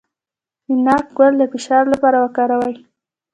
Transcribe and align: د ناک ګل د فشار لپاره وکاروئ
د 0.67 0.69
ناک 0.85 1.05
ګل 1.17 1.33
د 1.39 1.43
فشار 1.53 1.83
لپاره 1.93 2.17
وکاروئ 2.23 2.75